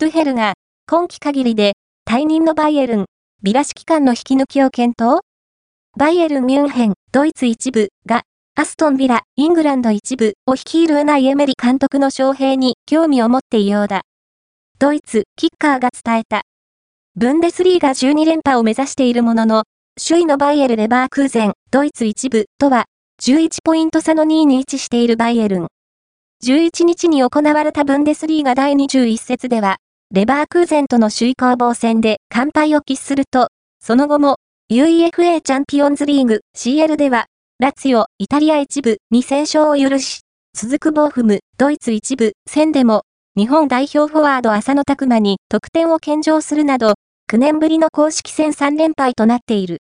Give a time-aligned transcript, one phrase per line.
[0.00, 0.52] トゥヘルが、
[0.86, 1.72] 今季限りで、
[2.08, 3.06] 退任のバイエルン、
[3.42, 5.22] ビラ指揮官の引き抜きを検討？
[5.98, 8.22] バイエルン・ミュンヘン、ドイツ一部が、
[8.54, 14.02] アストン・ビラ、イングランド一部を率いるウナイ・エメリ監督の招聘に興味を持っていようだ。
[14.78, 16.42] ドイツ、キッカーが伝えた。
[17.16, 19.64] ブンデスリーガ12連覇を目指しているものの、
[20.00, 22.84] 首位のバイエル・レバークーゼン、ドイツ一部とは、
[23.20, 25.66] 11ポイント差の2位に位置しているバイエルン。
[26.44, 29.78] 11日に行われたブンデスリーガ第21節では、
[30.10, 34.36] レバークーゼンとの首位攻防戦で完敗を喫すると、その後も
[34.72, 37.26] UEFA チャンピオンズリーグ CL では、
[37.58, 40.22] ラツィオ、イタリア一部に戦勝を許し、
[40.54, 43.02] 続くボーフム、ドイツ一部戦でも、
[43.36, 46.94] 日本代表フォワード浅野拓磨に得点を献上するなど、
[47.30, 49.76] 9年ぶりの公式戦3連敗となっている。